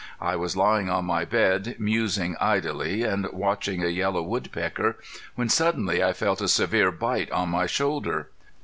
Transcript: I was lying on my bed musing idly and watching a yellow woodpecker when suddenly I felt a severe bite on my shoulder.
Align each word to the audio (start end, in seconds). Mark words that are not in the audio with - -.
I 0.19 0.35
was 0.35 0.57
lying 0.57 0.89
on 0.89 1.05
my 1.05 1.25
bed 1.25 1.75
musing 1.77 2.35
idly 2.41 3.03
and 3.03 3.27
watching 3.31 3.83
a 3.83 3.87
yellow 3.87 4.23
woodpecker 4.23 4.97
when 5.35 5.47
suddenly 5.47 6.03
I 6.03 6.11
felt 6.11 6.41
a 6.41 6.47
severe 6.47 6.91
bite 6.91 7.29
on 7.31 7.49
my 7.49 7.67
shoulder. 7.67 8.29